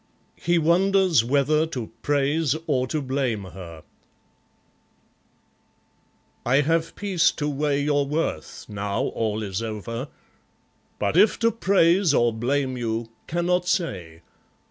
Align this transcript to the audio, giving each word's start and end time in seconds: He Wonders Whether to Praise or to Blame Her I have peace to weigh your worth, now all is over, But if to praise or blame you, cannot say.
He 0.41 0.57
Wonders 0.57 1.23
Whether 1.23 1.67
to 1.67 1.91
Praise 2.01 2.55
or 2.65 2.87
to 2.87 3.03
Blame 3.03 3.43
Her 3.43 3.83
I 6.43 6.61
have 6.61 6.95
peace 6.95 7.31
to 7.33 7.47
weigh 7.47 7.83
your 7.83 8.07
worth, 8.07 8.65
now 8.67 9.01
all 9.03 9.43
is 9.43 9.61
over, 9.61 10.07
But 10.97 11.17
if 11.17 11.37
to 11.41 11.51
praise 11.51 12.15
or 12.15 12.33
blame 12.33 12.77
you, 12.77 13.11
cannot 13.27 13.67
say. 13.67 14.23